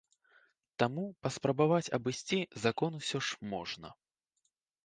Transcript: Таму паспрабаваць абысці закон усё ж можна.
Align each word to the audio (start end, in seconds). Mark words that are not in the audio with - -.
Таму 0.83 1.03
паспрабаваць 1.25 1.93
абысці 1.97 2.39
закон 2.65 2.91
усё 3.01 3.17
ж 3.29 3.53
можна. 3.53 3.89